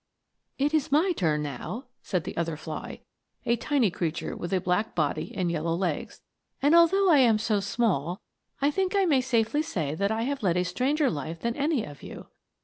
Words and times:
"It 0.57 0.73
is 0.73 0.91
my 0.91 1.11
turn 1.11 1.43
now," 1.43 1.85
said 2.01 2.23
the 2.23 2.35
other 2.35 2.57
fly, 2.57 3.01
a 3.45 3.55
tiny 3.55 3.91
creature 3.91 4.35
with 4.35 4.51
a 4.51 4.59
black 4.59 4.95
body 4.95 5.31
and 5.35 5.51
yellow 5.51 5.75
legs;" 5.75 6.23
and 6.59 6.73
although 6.73 7.11
I 7.11 7.19
am 7.19 7.37
so 7.37 7.59
small, 7.59 8.19
I 8.63 8.71
think 8.71 8.95
I 8.95 9.05
may 9.05 9.21
safely 9.21 9.61
say 9.61 9.93
that 9.93 10.09
I 10.11 10.23
have 10.23 10.41
led 10.41 10.57
a 10.57 10.65
stranger 10.65 11.11
life 11.11 11.41
than 11.41 11.55
any 11.55 11.83
of 11.85 12.01
you. 12.01 12.25